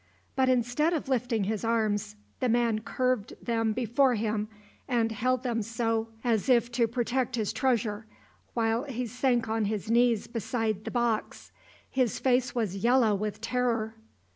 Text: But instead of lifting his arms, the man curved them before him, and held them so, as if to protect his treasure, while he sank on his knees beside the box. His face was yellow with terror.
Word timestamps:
But 0.35 0.49
instead 0.49 0.93
of 0.93 1.07
lifting 1.09 1.43
his 1.43 1.63
arms, 1.63 2.15
the 2.39 2.49
man 2.49 2.79
curved 2.79 3.33
them 3.39 3.71
before 3.71 4.15
him, 4.15 4.47
and 4.87 5.11
held 5.11 5.43
them 5.43 5.61
so, 5.61 6.07
as 6.23 6.49
if 6.49 6.71
to 6.71 6.87
protect 6.87 7.35
his 7.35 7.53
treasure, 7.53 8.07
while 8.55 8.85
he 8.85 9.05
sank 9.05 9.47
on 9.47 9.65
his 9.65 9.91
knees 9.91 10.25
beside 10.25 10.85
the 10.85 10.89
box. 10.89 11.51
His 11.87 12.17
face 12.17 12.55
was 12.55 12.77
yellow 12.77 13.13
with 13.13 13.41
terror. 13.41 13.93